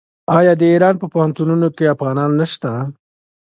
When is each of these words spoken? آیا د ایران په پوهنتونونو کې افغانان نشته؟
آیا 0.37 0.53
د 0.59 0.63
ایران 0.73 0.95
په 1.01 1.05
پوهنتونونو 1.13 1.67
کې 1.75 1.93
افغانان 1.95 2.31
نشته؟ 2.41 2.71